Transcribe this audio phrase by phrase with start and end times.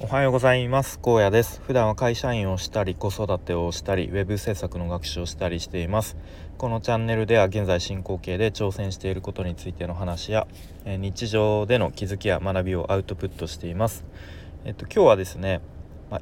[0.00, 1.00] おはようございます。
[1.00, 1.60] 高野です。
[1.66, 6.16] 普段は会社員をしたり子育てをしたりウェブ制作の学習をしたりしています。
[6.56, 10.46] このチャンネルでは現在進行形で挑戦していることについての話や、
[10.86, 14.04] 日常での気づきや学びをアウトプットしています。
[14.64, 15.60] えっと今日はですね、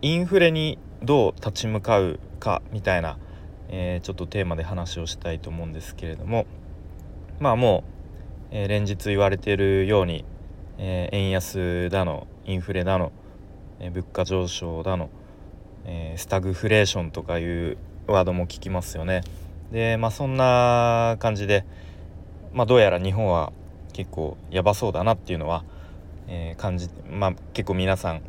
[0.01, 3.19] インフレにどう立ち向かうかみたいな、
[3.69, 6.47] えー、ちょっとテーマで話をしたいと思うんですけれども
[7.41, 7.85] まあも
[8.51, 10.25] う、えー、連日言われているように、
[10.79, 13.13] えー、円安だのインフレだの
[13.81, 15.11] え物価上昇だの、
[15.85, 19.23] え、スタグフレーションとかいうワードも聞きますよね。
[19.73, 21.65] でまあそんな感じで、
[22.53, 23.53] まあ、どうやら日本は
[23.93, 25.65] 結構やばそうだなっていうのは、
[26.29, 28.23] えー、感じまあ結構皆さん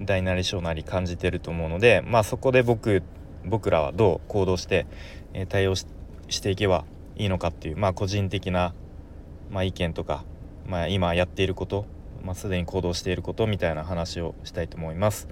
[0.00, 3.02] 大なり小なり感じてると思うのでまあそこで僕
[3.44, 4.86] 僕らはどう行動して、
[5.32, 5.86] えー、対応し
[6.42, 6.84] ていけば
[7.16, 8.74] いいのかっていうまあ個人的な、
[9.50, 10.24] まあ、意見とか、
[10.66, 11.86] まあ、今やっていること
[12.28, 15.28] まあ、すでに行動していることみたいな話をしたいと思います。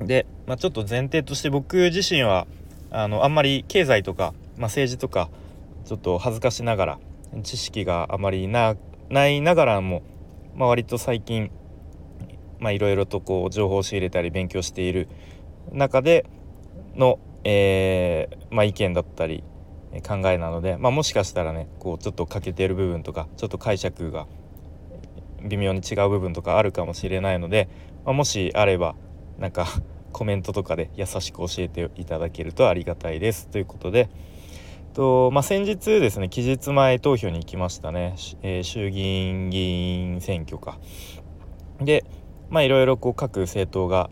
[0.00, 2.48] で、まあ、ちょっと前提として僕自身は
[2.90, 5.30] あのあんまり経済とか、まあ、政治とか
[5.84, 6.98] ちょっと恥ずかしながら
[7.44, 8.74] 知識があまりな
[9.28, 10.02] いながらも、
[10.56, 11.52] まあ、割と最近
[12.60, 15.06] いろいろとこう情報を仕入れたり勉強している
[15.70, 16.26] 中で
[16.96, 19.44] の、えーまあ、意見だったり
[20.04, 24.26] 考えなので、まあ、もしかしたらねこうちょっと欠けている部分とかちょっと解釈が
[25.42, 27.68] 微妙に違う部分とかあるかもしれないので、
[28.04, 28.94] まあ、もしあれば
[29.38, 29.66] なんか
[30.12, 34.08] コメントとかで優しく教えていただけるとありがたいですということで
[34.94, 40.78] と、まあ、先日ですね期日前投票に行きましたね、えー、衆議院議員選挙か。
[41.80, 42.04] で
[42.50, 44.10] まいろいろこう各政党が、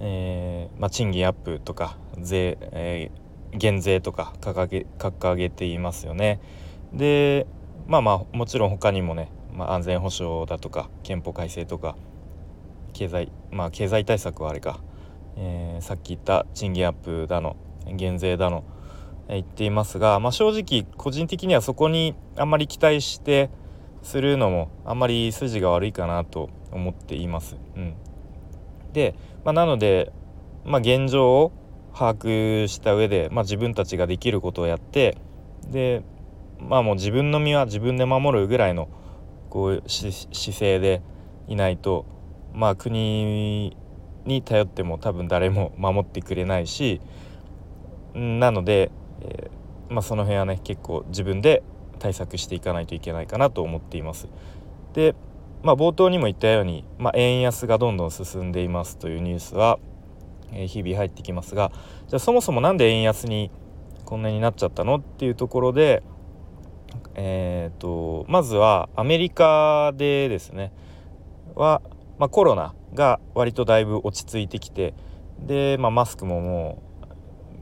[0.00, 6.40] えーまあ、賃金アップとか税、えー、減税とか掲げ掲げていますよね。
[6.92, 7.46] で
[7.86, 11.94] まあまあもちろん他にもねまあ、安全保障だとか憲法改正とか
[12.94, 14.80] 経済まあ経済対策はあれか、
[15.36, 18.64] えー、さっき言った賃金アップだの減税だの
[19.28, 23.50] 言っていますが、まあ、正直個人的にはそこにあんまり期待して
[24.02, 27.56] するのもあんまり筋が悪いかなと思っています。
[27.76, 27.94] うん、
[28.94, 29.14] で、
[29.44, 30.10] まあ、なので、
[30.64, 31.52] まあ、現状を
[31.94, 35.18] 把握した上で、まあ、自分たちができることをやって
[35.70, 36.02] で
[36.58, 38.88] まあもう自分の身は自分で守るぐらいの
[39.50, 40.26] こう姿
[40.58, 41.02] 勢で
[41.48, 42.06] いないと
[42.54, 43.76] まあ国
[44.24, 47.00] に頼っても多分誰も守ってくれないし
[48.14, 48.90] なので、
[49.20, 51.62] えー、まあ、その辺はね結構自分で
[51.98, 54.28] 対策していかないといけないかなと思っています。
[54.94, 55.14] で、
[55.62, 59.78] まあ、冒頭にも言ったように、まあ、円安がどんどん進んでいますというニュースは、
[60.52, 61.70] えー、日々入ってきますが
[62.08, 63.50] じゃあそもそも何で円安に
[64.04, 66.02] こんなになっちゃったのっていうところで、
[67.14, 70.72] えーと、まずはアメリカでですね
[71.54, 71.82] は、
[72.18, 74.94] まあ、コロナが割とだいぶ落ち着いてきて
[75.38, 76.82] で、まあ、マスクもも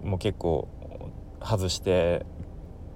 [0.04, 0.68] うもう結構
[1.40, 2.24] 外して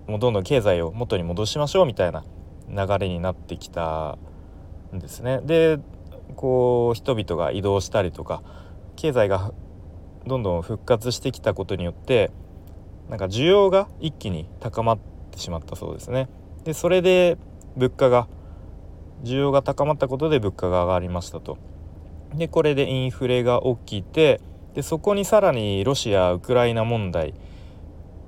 [0.07, 2.25] もうどんどん経済を元に戻しましょうみたいな
[2.69, 4.19] 流れになってきた
[4.95, 5.41] んですね。
[5.45, 5.79] で
[6.37, 8.43] こう人々が移動したりとか
[8.97, 9.53] 経済が
[10.27, 12.31] どんどん復活してきたことによって
[13.09, 14.99] なんか需要が一気に高まっ
[15.31, 16.29] てしまったそうですね。
[16.65, 17.39] でそれで
[17.77, 18.29] 物価が
[19.25, 21.59] 需要が高まったことで物価が上がりましたと。
[22.35, 24.41] でこれでインフレが起きて
[24.75, 27.35] でそこにさらにロシア・ウクライナ問題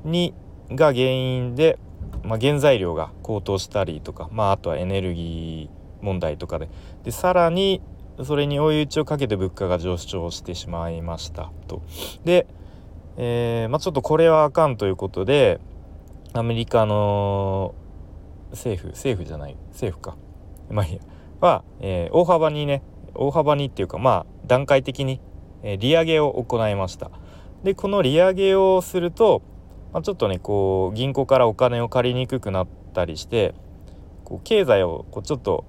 [0.04, 0.34] に
[0.70, 1.78] が原因で、
[2.22, 6.68] まあ、原材料が高騰したりとか、まあ、あとはエネルギー問題とかで
[7.02, 7.80] でさらに
[8.22, 11.82] それに追い打ちをかけて物価が上昇してしまいましたと。
[12.24, 12.46] で、
[13.16, 15.58] えー、まあ、ちょっとこれはあかんということで
[16.32, 17.74] アメリカの
[18.54, 20.16] 政府政府じゃない政府か。
[20.70, 21.00] まあいいや。
[21.40, 22.82] は、えー、大幅にね
[23.14, 25.20] 大幅にっていうかまあ段階的に、
[25.62, 27.10] えー、利上げを行いました。
[27.62, 29.42] でこの利上げをすると、
[29.92, 33.54] まあ、ちょっとねこう銀行からお金を借りにくくなったりして
[34.24, 35.64] こう経済をこうちょっと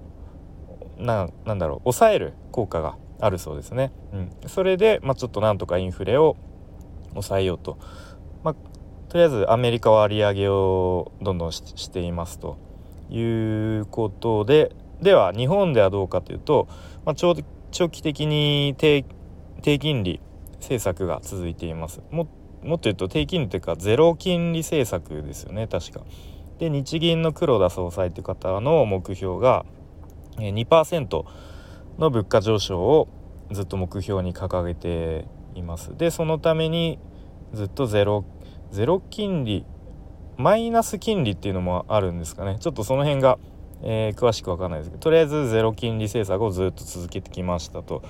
[0.98, 6.36] ななんだろう抑える効果があるそうですね、うん、それで、まあ、ちょっとなんとかインフレを
[7.12, 7.80] 抑えようと、
[8.44, 8.56] まあ、
[9.10, 12.58] とりあえずアメリカは利上げをどんどんしていますと。
[13.10, 13.22] い
[13.80, 14.72] うことで
[15.02, 16.68] では日本ではどうかというと、
[17.06, 17.36] まあ、長
[17.90, 19.04] 期的に低
[19.62, 20.22] 金利
[20.56, 22.28] 政策が続いていますも
[22.64, 26.02] もっと言うと低金利というかゼロ金利政策ですよね確か。
[26.58, 29.66] で日銀の黒田総裁という方の目標が
[30.38, 31.26] 2%
[32.00, 33.08] の物価上昇を
[33.52, 35.96] ずっと目標に掲げています。
[35.96, 36.98] でそのために
[37.54, 38.26] ずっとゼロ
[38.72, 39.66] ゼロ金利
[40.38, 43.38] マイナス金利っていうのもあるんですかねちょっとその辺が、
[43.84, 48.04] えー、詳しく分かんないですけどとりあえずゼロ金利政策をずっと続けてきましたと。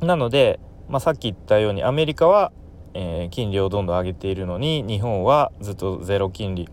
[0.00, 0.58] なので、
[0.88, 2.50] まあ、さっき言ったようにアメリカは、
[2.94, 6.68] えー、金利をどんどん上げているのに日本はずっとゼロ金利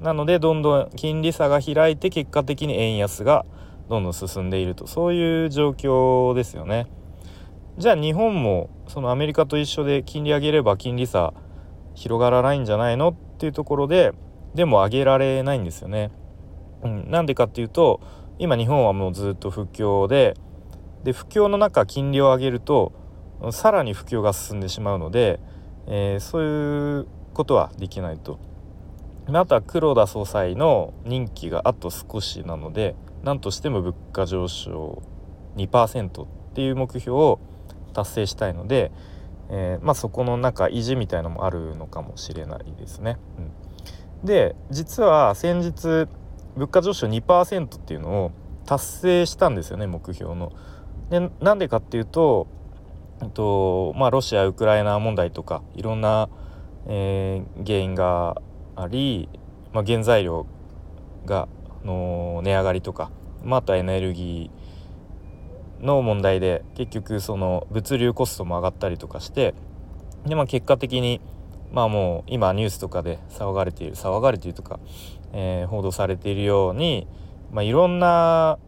[0.00, 3.46] なのでどんどん金利差が開いて結果的に円安が
[3.88, 6.86] どんどん進んでいるとそういう状況ですよね。
[7.76, 11.34] じゃあ日本もそのアメリカと一緒で金利上げれば金利差
[11.94, 14.12] 広がらないんじゃないのっていうところで
[14.54, 16.10] でも上げられないんですよね。
[16.82, 18.00] うん、なんでかっていうと
[18.38, 20.36] 今日本はもうずっと不況で
[21.02, 22.92] で不況の中金利を上げると
[23.50, 25.40] さらに不況が進んでしまうので、
[25.86, 28.38] えー、そういうことはできないと。
[29.26, 35.02] あとは黒田総裁の任期があと少しなので何としても物価上昇
[35.56, 37.40] 2%っていう目標を
[37.94, 38.92] 達成したいので、
[39.50, 43.18] えー、まあ、そこの中意地みたいのもあるのかもしれないですね。
[44.22, 46.08] うん、で実は先日
[46.56, 48.30] 物価上昇2%っていうのを
[48.64, 50.52] 達成したんですよね目標の。
[51.10, 52.46] でなんでかっていうと
[53.32, 56.28] と、まあ、ロシア・ウクライナ問題とかいろんな、
[56.86, 58.40] えー、原因が
[58.76, 59.28] あり、
[59.72, 60.46] まあ、原材料
[61.24, 61.48] が
[61.84, 63.10] の値上がりとか、
[63.42, 64.63] まあ、あとはエネルギー
[65.84, 69.54] の問題で結局その物流コストも上がったりとかして
[70.26, 71.20] で、まあ、結果的に
[71.72, 74.80] まあもう今ニュースとかで騒がれている騒がれているとか、
[75.32, 77.06] えー、報道されているように、
[77.52, 78.58] まあ、いろんな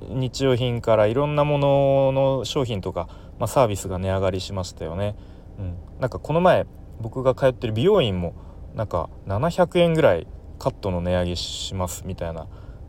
[0.00, 3.08] 日用品からいろんなものの商品とか、
[3.38, 5.14] まあ、サービスが値上がりしましたよね。
[5.58, 6.66] うん、なんかこの前
[7.00, 8.34] 僕が通ってる美容院も
[8.74, 10.26] なんか700円ぐらい
[10.58, 12.46] カットの値上げしますみたいな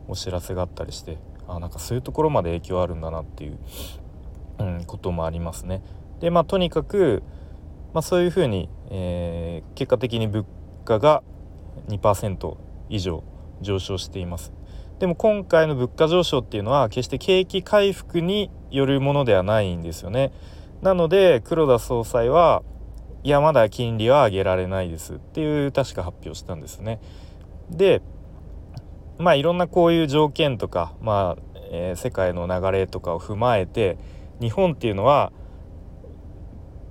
[0.08, 1.18] お知らせがあったりして
[1.48, 3.58] あなんかそういうところまで影響あるんだなっていう、
[4.58, 5.82] うん、こともありますね。
[6.20, 7.22] でまあとにかく、
[7.92, 10.46] まあ、そういうふうに、えー、結果的に物
[10.84, 11.22] 価が
[11.88, 12.56] 2%
[12.88, 13.24] 以上
[13.60, 14.52] 上昇しています。
[14.98, 20.32] でも今回の物価上昇っていうのは決して景気回復によるものではないんですよね。
[20.82, 22.62] なので黒田総裁は
[23.22, 27.00] いやまだ金利は上げられないですっていう確か発表したんですね。
[27.70, 28.02] で
[29.18, 33.98] まあいろんなこういう条件とか、まあえー、世界の流れとかを踏まえて
[34.40, 35.32] 日本っていうのは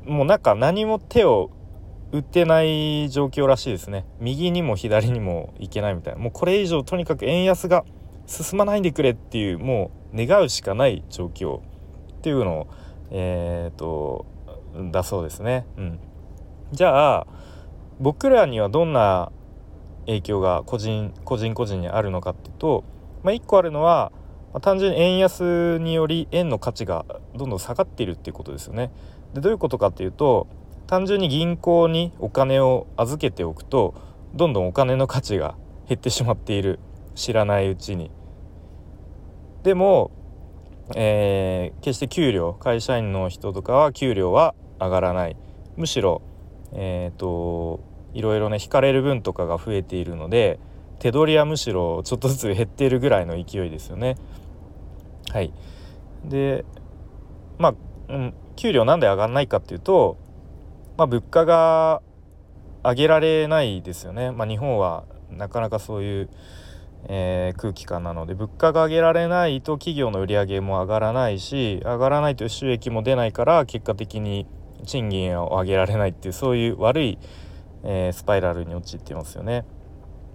[0.05, 1.51] もうなんか何も手を
[2.11, 4.05] 打ってない状況らしいですね。
[4.19, 6.19] 右にも左にも行けないみたいな。
[6.19, 7.85] もうこれ以上とにかく円安が
[8.27, 11.61] 進まないでくれっていうもう願うしかない状況っ
[12.21, 12.67] ていうのを
[13.09, 14.25] えっ、ー、と
[14.91, 15.65] だそうですね。
[15.77, 15.99] うん、
[16.71, 17.27] じゃあ
[17.99, 19.31] 僕らにはどんな
[20.05, 22.83] 影響が個人個人個人にあるのかっていうと、
[23.23, 24.11] まあ、1個あるのは、
[24.53, 27.05] まあ、単純に円安により円の価値が
[27.35, 28.91] どんどん下がっているっていうことですよね。
[29.33, 30.47] でどういうことかっていうと
[30.87, 33.95] 単純に銀行にお金を預けておくと
[34.33, 35.55] どんどんお金の価値が
[35.87, 36.79] 減ってしまっている
[37.15, 38.11] 知らないうちに。
[39.63, 40.11] でも、
[40.95, 45.37] えー、決して給料会社員の人とかは給料は上がらない
[45.77, 46.21] むしろ
[46.73, 47.79] えっ、ー、と
[48.13, 50.59] いろいろね引かれる分とかが増えているので
[50.99, 54.15] 手取りはむしろちょっとずつ減っているぐらいの勢いですよね。
[55.31, 55.51] はい
[56.25, 56.65] で
[57.57, 60.17] まあ、うん、給料なんで上がんないかっていうと、
[60.97, 62.01] まあ、物価が
[62.83, 64.31] 上げられないですよね。
[64.31, 66.29] まあ、日本はなかなかそういう、
[67.07, 74.45] えー、空気感なので物価が上げられないと企業の売り上げも上がらないし上がらないと収益も出ないから結果的に
[74.85, 77.17] 賃金を上げられないっていうそういう悪い
[77.83, 79.65] えー、スパイラルに陥ってますよね。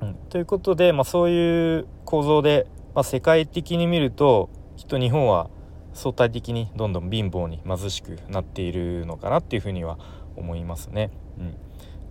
[0.01, 5.51] うん、ということで、まあ、そういう構造で、まあ、世界的に見るときっと日本は
[5.93, 9.99] 相対的にどんどん貧乏に貧しくなっているのかなっていうふうには
[10.37, 11.11] 思いますね。
[11.39, 11.55] うん、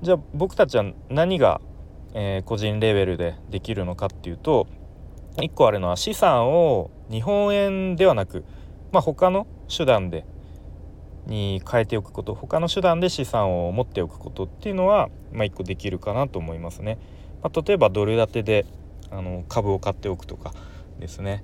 [0.02, 1.62] じゃあ僕たちは何が、
[2.14, 4.68] えー、個人レベルでできるのかっていうと
[5.38, 8.44] 1個あるのは資産を日本円ではなく、
[8.92, 10.26] まあ、他の手段で
[11.28, 16.98] に変えておくこと他の手段で資産を持っておくことっていうのは、まあ、1個できるかなと思いますね。
[17.44, 18.66] まあ、例えばドル建てで
[19.12, 20.54] あの株を買っておくとか
[21.00, 21.44] ですね。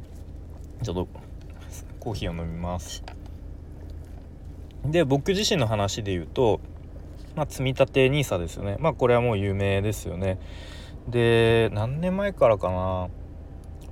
[0.81, 1.07] ちょっと
[1.99, 3.03] コーヒーを飲みます。
[4.85, 6.59] で僕自身の話で言うと、
[7.35, 8.77] まあ、積立 NISA ですよね。
[8.79, 10.39] まあこれはもう有名ですよね。
[11.07, 13.09] で何年前からかな。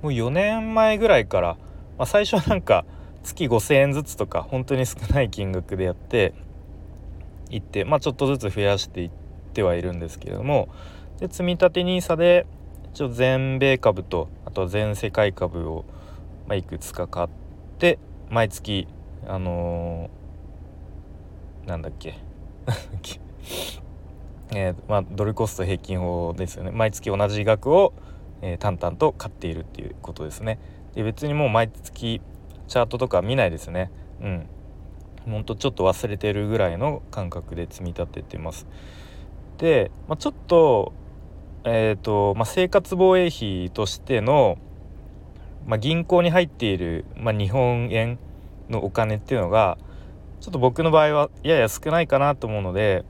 [0.02, 1.56] もう4年前ぐらいから、
[1.96, 2.84] まあ、最初はなんか
[3.22, 6.34] 月5,000円ずつとか本当に少ない金額でやって
[7.50, 9.10] いってまあちょっとずつ増やしていっ
[9.52, 10.68] てはいるんですけれども
[11.18, 12.46] で積立 NISA で
[12.92, 15.84] 一応全米株とあと全世界株を、
[16.46, 17.28] まあ、いくつか買っ
[17.78, 17.98] て
[18.28, 18.88] 毎月
[19.26, 22.18] あのー、なんだっけ。
[24.54, 26.70] えー、まあ、ドルコスト平均法ですよね。
[26.72, 27.94] 毎月同じ額を、
[28.42, 30.58] えー、淡々と買っているっていうことですね。
[30.94, 32.20] で別にもう毎月
[32.72, 33.90] チャートとか見ないですね
[34.22, 34.46] うん
[35.26, 38.66] ほんとちょっと忘れてるぐらいの感覚で積み立ててます。
[39.58, 40.92] で、まあ、ちょっと,、
[41.64, 44.58] えーとまあ、生活防衛費としての、
[45.66, 48.18] まあ、銀行に入っている、ま、日本円
[48.68, 49.78] のお金っていうのが
[50.40, 53.04] ちょっと僕の場合はやや少ないかなと思うので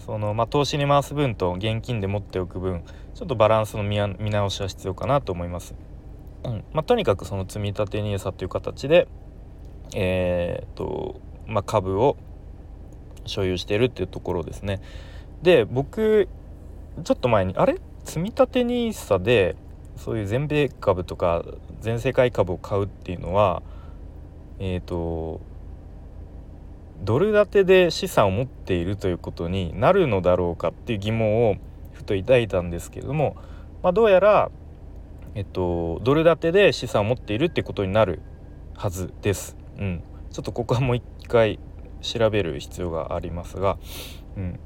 [0.00, 2.82] その、まあ、投資に回す分と現金で持っておく分
[3.14, 3.96] ちょっとバランスの見
[4.30, 5.74] 直しは必要かなと思います。
[6.44, 9.08] うんまあ、とにかくその積み立て NISA という形で、
[9.94, 12.16] えーとまあ、株を
[13.26, 14.80] 所有しているっていうところですね。
[15.42, 16.28] で僕
[17.02, 17.78] ちょっと前にあれ？
[18.04, 19.56] 積み立て NISA で
[19.96, 21.42] そういう全米株とか
[21.80, 23.62] 全世界株を買うっていうのは
[24.58, 25.40] えっ、ー、と
[27.02, 31.56] ドル建てで資産を持っているということになるのだろうかっていう疑問を
[31.92, 33.36] ふと抱いたんですけれども、
[33.82, 34.50] まあ、どうやら、
[35.34, 38.20] えっと、ドル建てで資産を持っているってことになる
[38.76, 39.56] はずです。
[39.78, 41.58] うん、ちょっとここはもう一回
[42.02, 43.78] 調べる必要がありますが、
[44.36, 44.60] うん。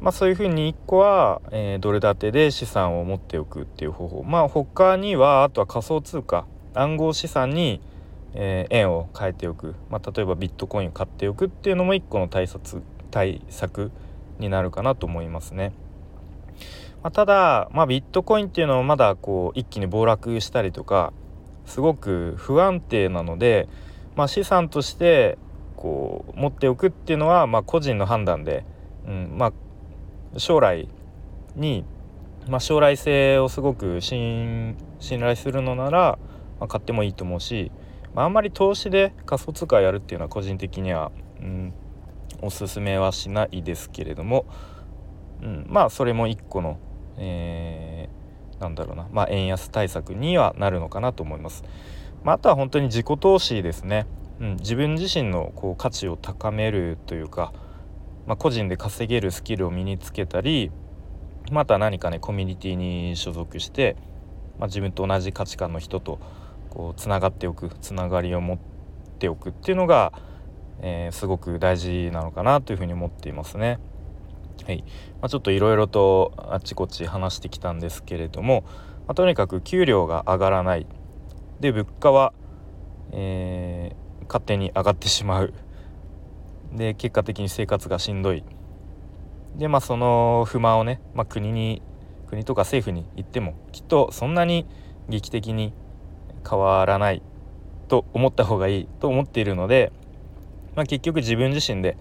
[0.00, 4.22] まあ、そういうふうに1個は、えー、ドル建てで資産を持っておくっていう方法。
[4.22, 6.46] まあ他にはあとは仮想通貨。
[6.74, 7.80] 暗号資産に、
[8.34, 12.82] えー、円を変えておく、まあ、例えばビットコインを買っておくっていうのも1個の対策
[13.12, 13.92] 対策
[14.40, 15.72] になるかなと思いますね。
[17.04, 21.12] まあ、ただ、まあ、ビットコインっていうのはまだこう一気に暴落したりとか
[21.66, 23.68] すごく不安定なので、
[24.16, 25.36] まあ、資産として
[25.76, 28.64] こう持っておくっていうのはまあ個人の判断で、
[29.06, 29.52] うんま
[30.34, 30.88] あ、将来
[31.56, 31.84] に、
[32.48, 36.18] まあ、将来性をすごく信頼するのなら、
[36.58, 37.70] まあ、買ってもいいと思うし、
[38.14, 41.74] まあ、あんまり投資で仮想通貨やるっていうのは個人的には、うん、
[42.40, 44.46] おすすめはしないですけれども、
[45.42, 46.78] うん、まあそれも一個の、
[47.18, 51.64] えー、なんだろうな、まあ、円安対策にはなるのかなと思います。
[52.22, 54.06] まあ、あとは本当に自己投資ですね。
[54.40, 57.52] うん、自分自身のこう価値を高めるというか、
[58.26, 60.72] まあ、個人で稼げるスキルを身につけたり
[61.52, 63.96] また何かねコミュニティに所属して、
[64.58, 66.18] まあ、自分と同じ価値観の人と
[66.70, 68.58] こうつながっておくつながりを持っ
[69.18, 70.12] ておくっていうのが、
[70.80, 73.78] えー、すごく大事なのかなというふうに思っていますね。
[74.64, 74.84] はい。
[75.20, 78.64] まあ、ちょっといろいろとあちこち話してきたんですけれども、
[79.06, 80.86] まあ、とにかく給料が上がらない。
[81.60, 82.32] で物価は、
[83.12, 85.52] えー、勝手に上がってしまう。
[86.72, 88.44] で結果的に生活がしんどい。
[89.56, 91.82] でまあその不満をね、まあ、国に
[92.28, 94.66] 国とか政府に言ってもきっとそんなに
[95.08, 95.72] 劇的に
[96.48, 97.22] 変わらない。
[97.86, 98.88] と思った方がいい。
[99.00, 99.92] と思っているので、
[100.74, 101.96] まあ、結局自分自身で、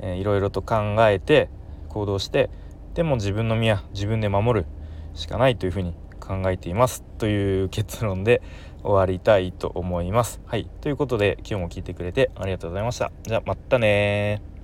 [0.00, 1.48] いろいろと考えて
[1.96, 2.50] 行動して
[2.92, 4.66] でも自分の身は自分で守る
[5.14, 8.42] しかないというふうに考えていますという結論で
[8.82, 10.40] 終わりたいと思います。
[10.46, 13.10] はいということで今日も聞いてくれてありがとうございました。
[13.22, 14.55] じゃあまたね